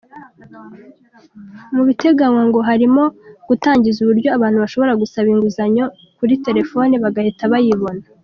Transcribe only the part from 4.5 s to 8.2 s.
bashobora gusaba inguzanyo kuri telefoni bagahita bayibona.